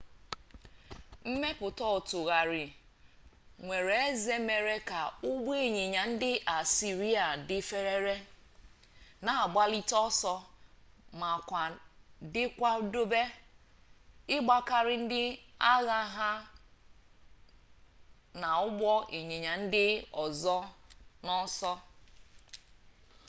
mmepụta 1.31 1.83
ọtụgharị 1.97 2.63
nwere 3.65 3.95
eze 4.09 4.35
mere 4.47 4.75
ka 4.89 4.99
ụgbọịnyịnya 5.29 6.01
ndị 6.11 6.31
asịrịa 6.57 7.25
dị 7.47 7.57
ferefere 7.69 8.15
na-agbalite 9.25 9.95
ọsọ 10.07 10.33
ma 11.19 11.29
ka 11.49 11.61
dị 12.33 12.43
nkwadebe 12.49 13.21
ịgbakarị 14.35 14.95
ndị 15.03 15.21
agha 15.71 16.31
na 18.41 18.49
ụgbọịnyịnya 18.67 19.53
ndị 19.63 19.83
ọzọ 20.23 20.57
n'ọsọ 21.25 21.71